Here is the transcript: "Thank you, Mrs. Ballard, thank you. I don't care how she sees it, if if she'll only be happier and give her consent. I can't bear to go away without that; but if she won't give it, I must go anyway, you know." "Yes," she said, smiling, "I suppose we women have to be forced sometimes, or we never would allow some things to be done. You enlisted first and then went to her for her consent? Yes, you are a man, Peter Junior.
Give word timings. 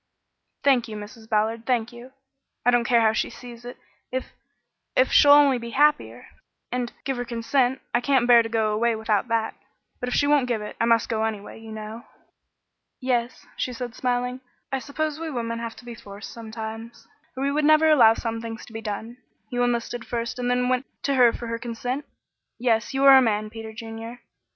"Thank 0.63 0.87
you, 0.87 0.95
Mrs. 0.97 1.29
Ballard, 1.29 1.67
thank 1.67 1.93
you. 1.93 2.11
I 2.65 2.71
don't 2.71 2.85
care 2.85 3.01
how 3.01 3.13
she 3.13 3.29
sees 3.29 3.63
it, 3.65 3.77
if 4.11 4.33
if 4.95 5.11
she'll 5.11 5.29
only 5.31 5.59
be 5.59 5.69
happier 5.77 6.25
and 6.71 6.91
give 7.03 7.17
her 7.17 7.23
consent. 7.23 7.81
I 7.93 8.01
can't 8.01 8.25
bear 8.25 8.41
to 8.41 8.49
go 8.49 8.73
away 8.73 8.95
without 8.95 9.27
that; 9.27 9.53
but 9.99 10.09
if 10.09 10.15
she 10.15 10.25
won't 10.25 10.47
give 10.47 10.59
it, 10.59 10.75
I 10.81 10.85
must 10.85 11.07
go 11.07 11.23
anyway, 11.23 11.59
you 11.59 11.71
know." 11.71 12.07
"Yes," 12.99 13.45
she 13.55 13.73
said, 13.73 13.93
smiling, 13.93 14.41
"I 14.71 14.79
suppose 14.79 15.19
we 15.19 15.29
women 15.29 15.59
have 15.59 15.75
to 15.75 15.85
be 15.85 15.93
forced 15.93 16.31
sometimes, 16.31 17.07
or 17.37 17.53
we 17.53 17.61
never 17.61 17.85
would 17.85 17.93
allow 17.93 18.15
some 18.15 18.41
things 18.41 18.65
to 18.65 18.73
be 18.73 18.81
done. 18.81 19.17
You 19.51 19.61
enlisted 19.61 20.03
first 20.07 20.39
and 20.39 20.49
then 20.49 20.67
went 20.67 20.87
to 21.03 21.13
her 21.13 21.31
for 21.31 21.45
her 21.45 21.59
consent? 21.59 22.05
Yes, 22.57 22.91
you 22.91 23.03
are 23.05 23.17
a 23.19 23.21
man, 23.21 23.51
Peter 23.51 23.71
Junior. 23.71 24.21